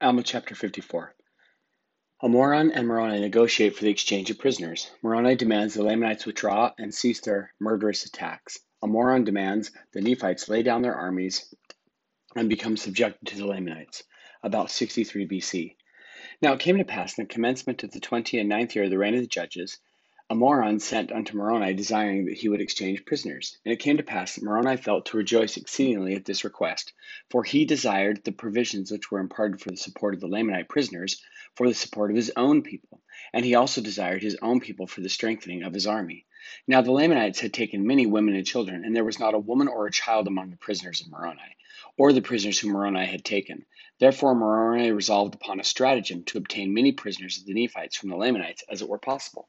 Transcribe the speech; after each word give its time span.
Alma 0.00 0.24
chapter 0.24 0.56
54. 0.56 1.14
Ammoron 2.20 2.72
and 2.74 2.88
Moroni 2.88 3.20
negotiate 3.20 3.76
for 3.76 3.84
the 3.84 3.90
exchange 3.90 4.28
of 4.28 4.40
prisoners. 4.40 4.90
Moroni 5.02 5.36
demands 5.36 5.74
the 5.74 5.84
Lamanites 5.84 6.26
withdraw 6.26 6.72
and 6.76 6.92
cease 6.92 7.20
their 7.20 7.54
murderous 7.60 8.04
attacks. 8.04 8.58
Ammoron 8.82 9.24
demands 9.24 9.70
the 9.92 10.00
Nephites 10.00 10.48
lay 10.48 10.64
down 10.64 10.82
their 10.82 10.96
armies 10.96 11.54
and 12.34 12.48
become 12.48 12.76
subjected 12.76 13.28
to 13.28 13.36
the 13.36 13.46
Lamanites. 13.46 14.02
About 14.42 14.72
63 14.72 15.28
BC. 15.28 15.76
Now 16.42 16.54
it 16.54 16.60
came 16.60 16.78
to 16.78 16.84
pass 16.84 17.16
in 17.16 17.24
the 17.24 17.32
commencement 17.32 17.84
of 17.84 17.92
the 17.92 18.00
twenty 18.00 18.40
and 18.40 18.48
ninth 18.48 18.74
year 18.74 18.86
of 18.86 18.90
the 18.90 18.98
reign 18.98 19.14
of 19.14 19.20
the 19.20 19.28
judges, 19.28 19.78
Ammoron 20.30 20.80
sent 20.80 21.12
unto 21.12 21.36
Moroni, 21.36 21.74
desiring 21.74 22.24
that 22.24 22.38
he 22.38 22.48
would 22.48 22.62
exchange 22.62 23.04
prisoners. 23.04 23.58
And 23.64 23.74
it 23.74 23.78
came 23.78 23.98
to 23.98 24.02
pass 24.02 24.34
that 24.34 24.42
Moroni 24.44 24.78
felt 24.78 25.04
to 25.06 25.18
rejoice 25.18 25.58
exceedingly 25.58 26.14
at 26.14 26.24
this 26.24 26.44
request, 26.44 26.94
for 27.28 27.44
he 27.44 27.66
desired 27.66 28.24
the 28.24 28.32
provisions 28.32 28.90
which 28.90 29.10
were 29.10 29.20
imparted 29.20 29.60
for 29.60 29.70
the 29.70 29.76
support 29.76 30.14
of 30.14 30.20
the 30.20 30.26
Lamanite 30.28 30.68
prisoners 30.68 31.22
for 31.56 31.68
the 31.68 31.74
support 31.74 32.10
of 32.10 32.16
his 32.16 32.32
own 32.36 32.62
people, 32.62 33.02
and 33.34 33.44
he 33.44 33.54
also 33.54 33.82
desired 33.82 34.22
his 34.22 34.38
own 34.40 34.60
people 34.60 34.86
for 34.86 35.02
the 35.02 35.10
strengthening 35.10 35.62
of 35.62 35.74
his 35.74 35.86
army. 35.86 36.24
Now 36.66 36.80
the 36.80 36.92
Lamanites 36.92 37.40
had 37.40 37.52
taken 37.52 37.86
many 37.86 38.06
women 38.06 38.34
and 38.34 38.46
children, 38.46 38.84
and 38.84 38.96
there 38.96 39.04
was 39.04 39.18
not 39.18 39.34
a 39.34 39.38
woman 39.38 39.68
or 39.68 39.86
a 39.86 39.92
child 39.92 40.26
among 40.26 40.50
the 40.50 40.56
prisoners 40.56 41.02
of 41.02 41.10
Moroni, 41.10 41.56
or 41.96 42.12
the 42.12 42.22
prisoners 42.22 42.58
whom 42.58 42.70
Moroni 42.70 43.04
had 43.04 43.24
taken. 43.24 43.66
Therefore 43.98 44.34
Moroni 44.34 44.92
resolved 44.92 45.34
upon 45.34 45.58
a 45.58 45.64
stratagem 45.64 46.22
to 46.24 46.38
obtain 46.38 46.72
many 46.72 46.92
prisoners 46.92 47.38
of 47.38 47.46
the 47.46 47.54
Nephites 47.54 47.96
from 47.96 48.10
the 48.10 48.16
Lamanites 48.16 48.62
as 48.68 48.80
it 48.80 48.88
were 48.88 48.98
possible. 48.98 49.48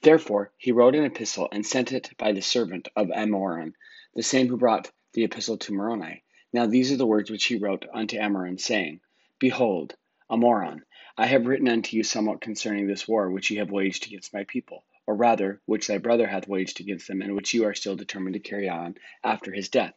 Therefore 0.00 0.52
he 0.56 0.72
wrote 0.72 0.94
an 0.94 1.04
epistle 1.04 1.48
and 1.52 1.66
sent 1.66 1.92
it 1.92 2.10
by 2.16 2.32
the 2.32 2.40
servant 2.40 2.88
of 2.96 3.08
Ammoron, 3.08 3.74
the 4.14 4.22
same 4.22 4.48
who 4.48 4.56
brought 4.56 4.90
the 5.12 5.24
epistle 5.24 5.58
to 5.58 5.72
Moroni. 5.74 6.22
Now 6.52 6.66
these 6.66 6.92
are 6.92 6.96
the 6.96 7.06
words 7.06 7.30
which 7.30 7.44
he 7.44 7.56
wrote 7.56 7.84
unto 7.92 8.16
Ammoron, 8.16 8.58
saying, 8.58 9.00
Behold, 9.38 9.96
Ammoron, 10.30 10.82
I 11.18 11.26
have 11.26 11.46
written 11.46 11.68
unto 11.68 11.96
you 11.96 12.02
somewhat 12.02 12.40
concerning 12.40 12.86
this 12.86 13.06
war 13.06 13.30
which 13.30 13.50
ye 13.50 13.58
have 13.58 13.70
waged 13.70 14.06
against 14.06 14.32
my 14.32 14.44
people, 14.44 14.84
or 15.06 15.14
rather, 15.14 15.60
which 15.66 15.86
thy 15.86 15.98
brother 15.98 16.26
hath 16.26 16.48
waged 16.48 16.80
against 16.80 17.08
them, 17.08 17.20
and 17.20 17.34
which 17.34 17.52
you 17.52 17.64
are 17.64 17.74
still 17.74 17.96
determined 17.96 18.34
to 18.34 18.40
carry 18.40 18.68
on 18.68 18.96
after 19.22 19.52
his 19.52 19.68
death. 19.68 19.94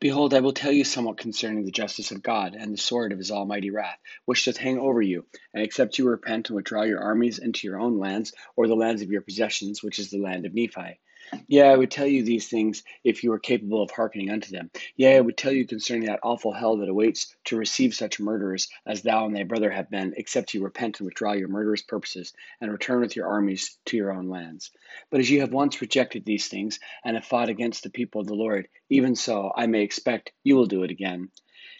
Behold, 0.00 0.32
I 0.32 0.38
will 0.38 0.52
tell 0.52 0.70
you 0.70 0.84
somewhat 0.84 1.16
concerning 1.18 1.64
the 1.64 1.72
justice 1.72 2.12
of 2.12 2.22
God, 2.22 2.54
and 2.54 2.72
the 2.72 2.78
sword 2.78 3.10
of 3.10 3.18
his 3.18 3.32
almighty 3.32 3.70
wrath, 3.70 3.98
which 4.26 4.44
doth 4.44 4.56
hang 4.56 4.78
over 4.78 5.02
you, 5.02 5.26
and 5.52 5.64
except 5.64 5.98
you 5.98 6.08
repent 6.08 6.48
and 6.50 6.56
withdraw 6.56 6.82
your 6.82 7.00
armies 7.00 7.40
into 7.40 7.66
your 7.66 7.80
own 7.80 7.98
lands, 7.98 8.32
or 8.54 8.68
the 8.68 8.76
lands 8.76 9.02
of 9.02 9.10
your 9.10 9.22
possessions, 9.22 9.82
which 9.82 9.98
is 9.98 10.10
the 10.10 10.20
land 10.20 10.46
of 10.46 10.54
Nephi. 10.54 11.00
Yea, 11.48 11.62
I 11.62 11.76
would 11.76 11.90
tell 11.90 12.06
you 12.06 12.22
these 12.22 12.48
things 12.48 12.82
if 13.04 13.24
you 13.24 13.30
were 13.30 13.38
capable 13.38 13.82
of 13.82 13.90
hearkening 13.90 14.30
unto 14.30 14.50
them. 14.50 14.70
Yea, 14.96 15.16
I 15.16 15.20
would 15.20 15.36
tell 15.36 15.52
you 15.52 15.66
concerning 15.66 16.06
that 16.06 16.20
awful 16.22 16.52
hell 16.52 16.76
that 16.78 16.88
awaits 16.88 17.34
to 17.46 17.56
receive 17.56 17.94
such 17.94 18.20
murderers 18.20 18.68
as 18.86 19.02
thou 19.02 19.26
and 19.26 19.34
thy 19.36 19.44
brother 19.44 19.70
have 19.70 19.90
been, 19.90 20.14
except 20.16 20.54
you 20.54 20.62
repent 20.62 21.00
and 21.00 21.06
withdraw 21.06 21.32
your 21.32 21.48
murderous 21.48 21.82
purposes, 21.82 22.32
and 22.60 22.72
return 22.72 23.00
with 23.00 23.16
your 23.16 23.28
armies 23.28 23.78
to 23.86 23.96
your 23.96 24.12
own 24.12 24.28
lands. 24.28 24.70
But 25.10 25.20
as 25.20 25.30
you 25.30 25.40
have 25.40 25.52
once 25.52 25.80
rejected 25.80 26.24
these 26.24 26.48
things, 26.48 26.78
and 27.04 27.16
have 27.16 27.24
fought 27.24 27.48
against 27.48 27.82
the 27.82 27.90
people 27.90 28.20
of 28.20 28.26
the 28.26 28.34
Lord, 28.34 28.68
even 28.90 29.14
so 29.14 29.52
I 29.54 29.66
may 29.66 29.82
expect 29.82 30.32
you 30.44 30.56
will 30.56 30.66
do 30.66 30.82
it 30.82 30.90
again. 30.90 31.30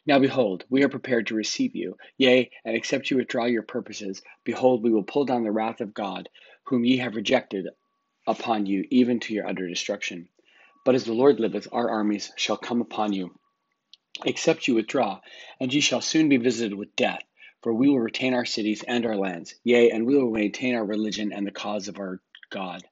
Now 0.06 0.18
behold, 0.18 0.64
we 0.70 0.82
are 0.84 0.88
prepared 0.88 1.26
to 1.28 1.34
receive 1.34 1.76
you. 1.76 1.96
Yea, 2.16 2.50
and 2.64 2.74
except 2.74 3.10
you 3.10 3.18
withdraw 3.18 3.44
your 3.44 3.62
purposes, 3.62 4.22
behold, 4.44 4.82
we 4.82 4.90
will 4.90 5.02
pull 5.02 5.24
down 5.24 5.44
the 5.44 5.52
wrath 5.52 5.80
of 5.80 5.94
God, 5.94 6.28
whom 6.64 6.84
ye 6.84 6.98
have 6.98 7.16
rejected 7.16 7.68
upon 8.28 8.66
you, 8.66 8.86
even 8.90 9.18
to 9.20 9.34
your 9.34 9.48
utter 9.48 9.66
destruction. 9.66 10.28
But 10.84 10.94
as 10.94 11.04
the 11.04 11.14
Lord 11.14 11.40
liveth, 11.40 11.66
our 11.72 11.90
armies 11.90 12.30
shall 12.36 12.56
come 12.56 12.80
upon 12.80 13.12
you, 13.12 13.36
except 14.24 14.68
you 14.68 14.74
withdraw, 14.74 15.20
and 15.58 15.72
ye 15.72 15.80
shall 15.80 16.00
soon 16.00 16.28
be 16.28 16.36
visited 16.36 16.76
with 16.76 16.94
death. 16.94 17.22
For 17.62 17.72
we 17.74 17.88
will 17.88 17.98
retain 17.98 18.34
our 18.34 18.44
cities 18.44 18.84
and 18.86 19.04
our 19.04 19.16
lands, 19.16 19.54
yea, 19.64 19.90
and 19.90 20.06
we 20.06 20.16
will 20.16 20.30
maintain 20.30 20.76
our 20.76 20.84
religion 20.84 21.32
and 21.32 21.44
the 21.46 21.50
cause 21.50 21.88
of 21.88 21.98
our 21.98 22.20
God. 22.50 22.86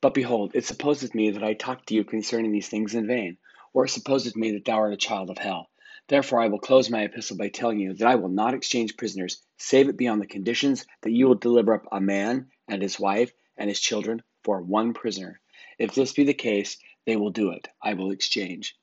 But 0.00 0.14
behold, 0.14 0.52
it 0.54 0.64
supposeth 0.64 1.14
me 1.14 1.30
that 1.30 1.44
I 1.44 1.54
talk 1.54 1.86
to 1.86 1.94
you 1.94 2.02
concerning 2.02 2.50
these 2.50 2.68
things 2.68 2.94
in 2.94 3.06
vain, 3.06 3.38
or 3.72 3.84
it 3.84 3.90
supposeth 3.90 4.34
me 4.36 4.52
that 4.52 4.64
thou 4.64 4.76
art 4.78 4.94
a 4.94 4.96
child 4.96 5.30
of 5.30 5.38
hell. 5.38 5.68
Therefore 6.08 6.40
I 6.40 6.48
will 6.48 6.58
close 6.58 6.90
my 6.90 7.02
epistle 7.02 7.36
by 7.36 7.48
telling 7.48 7.78
you 7.78 7.94
that 7.94 8.08
I 8.08 8.14
will 8.14 8.28
not 8.28 8.54
exchange 8.54 8.96
prisoners, 8.96 9.42
save 9.58 9.88
it 9.88 9.96
be 9.96 10.08
on 10.08 10.18
the 10.18 10.26
conditions 10.26 10.86
that 11.02 11.12
you 11.12 11.26
will 11.26 11.34
deliver 11.34 11.74
up 11.74 11.86
a 11.92 12.00
man 12.00 12.50
and 12.68 12.82
his 12.82 12.98
wife 12.98 13.32
and 13.56 13.68
his 13.68 13.80
children 13.80 14.22
for 14.46 14.62
one 14.62 14.94
prisoner. 14.94 15.40
If 15.76 15.94
this 15.94 16.12
be 16.12 16.22
the 16.22 16.32
case, 16.32 16.78
they 17.04 17.16
will 17.16 17.30
do 17.30 17.50
it. 17.50 17.66
I 17.82 17.94
will 17.94 18.12
exchange. 18.12 18.76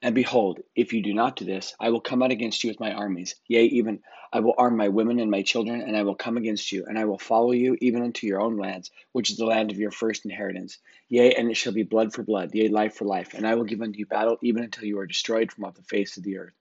And 0.00 0.14
behold, 0.14 0.60
if 0.76 0.92
you 0.92 1.02
do 1.02 1.12
not 1.12 1.34
do 1.34 1.44
this, 1.44 1.74
I 1.80 1.90
will 1.90 2.00
come 2.00 2.22
out 2.22 2.30
against 2.30 2.62
you 2.62 2.70
with 2.70 2.78
my 2.78 2.92
armies. 2.92 3.34
Yea, 3.48 3.64
even 3.64 4.00
I 4.32 4.40
will 4.40 4.54
arm 4.56 4.76
my 4.76 4.88
women 4.88 5.18
and 5.18 5.30
my 5.30 5.42
children, 5.42 5.80
and 5.80 5.96
I 5.96 6.04
will 6.04 6.14
come 6.14 6.36
against 6.36 6.70
you, 6.70 6.86
and 6.86 6.96
I 6.96 7.04
will 7.04 7.18
follow 7.18 7.50
you 7.50 7.76
even 7.80 8.02
unto 8.02 8.28
your 8.28 8.40
own 8.40 8.56
lands, 8.56 8.92
which 9.10 9.30
is 9.30 9.36
the 9.36 9.44
land 9.44 9.72
of 9.72 9.78
your 9.78 9.90
first 9.90 10.24
inheritance. 10.24 10.78
Yea, 11.08 11.34
and 11.34 11.50
it 11.50 11.56
shall 11.56 11.72
be 11.72 11.82
blood 11.82 12.12
for 12.12 12.22
blood, 12.22 12.54
yea, 12.54 12.68
life 12.68 12.94
for 12.94 13.04
life, 13.04 13.34
and 13.34 13.44
I 13.44 13.56
will 13.56 13.64
give 13.64 13.82
unto 13.82 13.98
you 13.98 14.06
battle 14.06 14.38
even 14.42 14.62
until 14.62 14.84
you 14.84 15.00
are 15.00 15.06
destroyed 15.06 15.50
from 15.50 15.64
off 15.64 15.74
the 15.74 15.82
face 15.82 16.16
of 16.16 16.22
the 16.22 16.38
earth. 16.38 16.54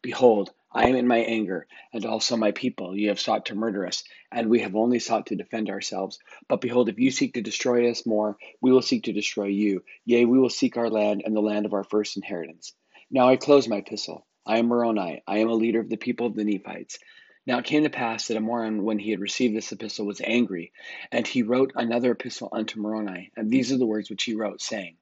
Behold, 0.00 0.50
I 0.74 0.88
am 0.88 0.96
in 0.96 1.06
my 1.06 1.18
anger, 1.18 1.66
and 1.92 2.06
also 2.06 2.36
my 2.36 2.52
people. 2.52 2.96
Ye 2.96 3.06
have 3.06 3.20
sought 3.20 3.46
to 3.46 3.54
murder 3.54 3.86
us, 3.86 4.04
and 4.30 4.48
we 4.48 4.60
have 4.60 4.74
only 4.74 4.98
sought 4.98 5.26
to 5.26 5.36
defend 5.36 5.68
ourselves. 5.68 6.18
But 6.48 6.60
behold, 6.60 6.88
if 6.88 6.98
you 6.98 7.10
seek 7.10 7.34
to 7.34 7.42
destroy 7.42 7.90
us 7.90 8.06
more, 8.06 8.38
we 8.60 8.72
will 8.72 8.82
seek 8.82 9.04
to 9.04 9.12
destroy 9.12 9.46
you. 9.46 9.84
Yea, 10.04 10.24
we 10.24 10.38
will 10.38 10.48
seek 10.48 10.76
our 10.76 10.88
land 10.88 11.22
and 11.24 11.36
the 11.36 11.40
land 11.40 11.66
of 11.66 11.74
our 11.74 11.84
first 11.84 12.16
inheritance. 12.16 12.72
Now 13.10 13.28
I 13.28 13.36
close 13.36 13.68
my 13.68 13.76
epistle. 13.76 14.26
I 14.46 14.58
am 14.58 14.66
Moroni. 14.66 15.22
I 15.26 15.38
am 15.38 15.48
a 15.48 15.54
leader 15.54 15.80
of 15.80 15.90
the 15.90 15.96
people 15.96 16.26
of 16.26 16.34
the 16.34 16.44
Nephites. 16.44 16.98
Now 17.46 17.58
it 17.58 17.64
came 17.64 17.82
to 17.82 17.90
pass 17.90 18.28
that 18.28 18.36
Ammoron, 18.36 18.82
when 18.82 18.98
he 18.98 19.10
had 19.10 19.20
received 19.20 19.54
this 19.56 19.72
epistle, 19.72 20.06
was 20.06 20.20
angry, 20.22 20.72
and 21.10 21.26
he 21.26 21.42
wrote 21.42 21.72
another 21.74 22.12
epistle 22.12 22.48
unto 22.52 22.80
Moroni. 22.80 23.32
And 23.36 23.50
these 23.50 23.72
are 23.72 23.78
the 23.78 23.86
words 23.86 24.08
which 24.08 24.22
he 24.22 24.34
wrote, 24.34 24.62
saying, 24.62 24.96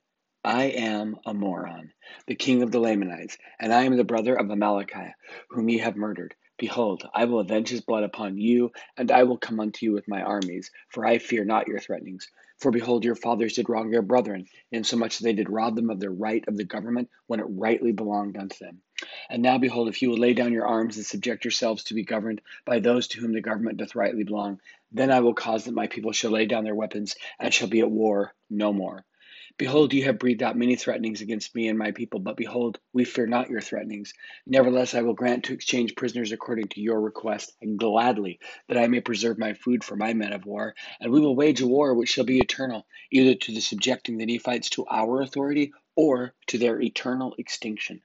I 0.45 0.65
am 0.69 1.19
Ammoron, 1.27 1.91
the 2.27 2.35
king 2.35 2.63
of 2.63 2.71
the 2.71 2.81
Lamanites, 2.81 3.37
and 3.61 3.75
I 3.75 3.83
am 3.83 3.99
the 3.99 4.05
brother 4.05 4.35
of 4.35 4.47
Amalickiah, 4.47 5.13
whom 5.51 5.69
ye 5.69 5.77
have 5.79 5.97
murdered. 5.97 6.35
Behold, 6.57 7.07
I 7.15 7.27
will 7.27 7.41
avenge 7.41 7.69
his 7.69 7.83
blood 7.83 8.05
upon 8.05 8.39
you, 8.39 8.73
and 8.97 9.11
I 9.11 9.25
will 9.25 9.37
come 9.37 9.61
unto 9.61 9.85
you 9.85 9.93
with 9.93 10.09
my 10.09 10.23
armies, 10.23 10.71
for 10.89 11.05
I 11.05 11.19
fear 11.19 11.45
not 11.45 11.69
your 11.69 11.79
threatenings. 11.79 12.31
For 12.57 12.71
behold, 12.71 13.05
your 13.05 13.17
fathers 13.17 13.53
did 13.53 13.69
wrong 13.69 13.91
their 13.91 14.01
brethren, 14.01 14.47
insomuch 14.73 15.19
that 15.19 15.25
they 15.25 15.35
did 15.35 15.51
rob 15.51 15.77
them 15.77 15.91
of 15.91 16.01
their 16.01 16.11
right 16.11 16.43
of 16.49 16.57
the 16.57 16.65
government 16.65 17.11
when 17.27 17.41
it 17.41 17.47
rightly 17.47 17.93
belonged 17.93 18.39
unto 18.39 18.65
them. 18.65 18.81
And 19.29 19.43
now 19.43 19.59
behold, 19.59 19.89
if 19.89 20.01
you 20.01 20.09
will 20.09 20.17
lay 20.17 20.33
down 20.33 20.55
your 20.55 20.67
arms 20.67 20.97
and 20.97 21.05
subject 21.05 21.45
yourselves 21.45 21.85
to 21.85 21.95
be 21.95 22.03
governed 22.03 22.41
by 22.65 22.81
those 22.81 23.09
to 23.09 23.21
whom 23.21 23.35
the 23.35 23.43
government 23.43 23.77
doth 23.77 23.95
rightly 23.95 24.25
belong, 24.25 24.61
then 24.91 25.11
I 25.11 25.21
will 25.21 25.35
cause 25.35 25.67
that 25.67 25.75
my 25.75 25.87
people 25.87 26.13
shall 26.13 26.31
lay 26.31 26.47
down 26.47 26.65
their 26.65 26.75
weapons, 26.75 27.15
and 27.39 27.53
shall 27.53 27.69
be 27.69 27.81
at 27.81 27.91
war 27.91 28.35
no 28.49 28.73
more. 28.73 29.05
Behold, 29.59 29.93
you 29.93 30.05
have 30.05 30.19
breathed 30.19 30.43
out 30.43 30.57
many 30.57 30.77
threatenings 30.77 31.21
against 31.21 31.55
me 31.55 31.69
and 31.69 31.79
my 31.79 31.91
people, 31.93 32.21
but 32.21 32.37
behold, 32.37 32.79
we 32.93 33.05
fear 33.05 33.27
not 33.27 33.51
your 33.51 33.61
threatenings. 33.61 34.15
Nevertheless, 34.47 34.95
I 34.95 35.03
will 35.03 35.15
grant 35.15 35.45
to 35.45 35.55
exchange 35.55 35.95
prisoners 35.97 36.33
according 36.33 36.69
to 36.69 36.81
your 36.81 37.01
request, 37.01 37.53
and 37.61 37.79
gladly, 37.79 38.41
that 38.69 38.79
I 38.79 38.87
may 38.89 39.01
preserve 39.01 39.39
my 39.39 39.55
food 39.55 39.85
for 39.85 39.97
my 39.97 40.15
men 40.15 40.33
of 40.33 40.47
war. 40.47 40.75
And 41.01 41.13
we 41.13 41.21
will 41.21 41.37
wage 41.37 41.61
a 41.61 41.67
war 41.67 41.95
which 41.95 42.09
shall 42.11 42.25
be 42.25 42.39
eternal, 42.39 42.87
either 43.11 43.35
to 43.35 43.53
the 43.53 43.61
subjecting 43.61 44.19
the 44.19 44.27
Nephites 44.27 44.71
to 44.71 44.87
our 44.87 45.21
authority, 45.21 45.73
or 45.97 46.35
to 46.47 46.59
their 46.59 46.81
eternal 46.81 47.35
extinction. 47.39 48.01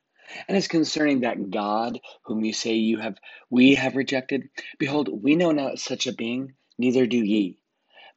And 0.47 0.57
as 0.57 0.67
concerning 0.67 1.21
that 1.21 1.51
God 1.51 1.99
whom 2.23 2.43
you 2.43 2.51
say 2.53 2.73
you 2.73 2.97
have 2.97 3.17
we 3.49 3.75
have 3.75 3.95
rejected, 3.95 4.49
behold, 4.79 5.07
we 5.23 5.35
know 5.35 5.51
not 5.51 5.79
such 5.79 6.07
a 6.07 6.13
being, 6.13 6.55
neither 6.77 7.05
do 7.05 7.17
ye. 7.17 7.59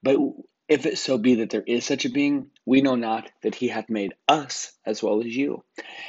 But 0.02 0.16
if 0.68 0.84
it 0.84 0.98
so 0.98 1.16
be 1.16 1.36
that 1.36 1.50
there 1.50 1.64
is 1.66 1.84
such 1.84 2.04
a 2.04 2.10
being, 2.10 2.50
we 2.66 2.82
know 2.82 2.94
not 2.94 3.30
that 3.42 3.54
he 3.54 3.68
hath 3.68 3.88
made 3.88 4.14
us 4.28 4.72
as 4.84 5.02
well 5.02 5.20
as 5.20 5.34
you. 5.34 5.64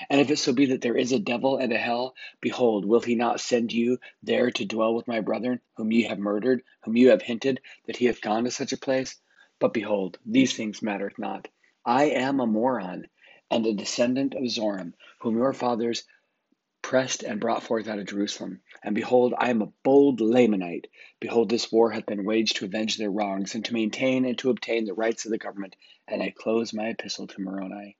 And 0.10 0.20
if 0.20 0.30
it 0.30 0.38
so 0.38 0.54
be 0.54 0.68
that 0.68 0.82
there 0.82 0.98
is 0.98 1.12
a 1.14 1.20
devil 1.20 1.58
and 1.58 1.72
a 1.72 1.78
hell, 1.78 2.14
behold, 2.42 2.86
will 2.86 3.00
he 3.00 3.16
not 3.16 3.40
send 3.40 3.72
you 3.72 4.00
there 4.22 4.52
to 4.52 4.66
dwell 4.66 4.96
with 4.96 5.08
my 5.08 5.22
brethren, 5.22 5.62
whom 5.78 5.92
ye 5.92 6.04
have 6.04 6.20
murdered, 6.20 6.62
whom 6.84 6.98
you 6.98 7.10
have 7.12 7.22
hinted 7.22 7.62
that 7.88 7.98
he 7.98 8.06
hath 8.06 8.22
gone 8.22 8.44
to 8.44 8.52
such 8.52 8.74
a 8.74 8.78
place? 8.78 9.16
But 9.60 9.74
behold, 9.74 10.18
these 10.26 10.54
things 10.54 10.82
mattereth 10.82 11.18
not. 11.18 11.48
I 11.86 12.06
am 12.06 12.38
Ammoron, 12.38 13.06
and 13.50 13.66
a 13.66 13.74
descendant 13.74 14.36
of 14.36 14.44
Zoram, 14.44 14.94
whom 15.22 15.38
your 15.38 15.54
fathers 15.54 16.04
pressed 16.82 17.22
and 17.24 17.40
brought 17.40 17.62
forth 17.62 17.88
out 17.88 18.00
of 18.00 18.08
Jerusalem. 18.08 18.62
And 18.84 18.96
behold, 18.96 19.34
I 19.38 19.52
am 19.52 19.62
a 19.62 19.72
bold 19.84 20.20
Lamanite. 20.20 20.88
Behold, 21.20 21.50
this 21.50 21.72
war 21.72 21.92
hath 21.92 22.08
been 22.08 22.26
waged 22.26 22.58
to 22.58 22.66
avenge 22.66 22.98
their 22.98 23.12
wrongs, 23.12 23.54
and 23.54 23.64
to 23.66 23.74
maintain 23.74 24.26
and 24.26 24.38
to 24.40 24.50
obtain 24.50 24.86
the 24.86 24.96
rights 24.96 25.26
of 25.26 25.32
the 25.32 25.38
government. 25.38 25.76
And 26.08 26.24
I 26.24 26.34
close 26.36 26.74
my 26.74 26.88
epistle 26.88 27.28
to 27.28 27.42
Moroni. 27.42 27.96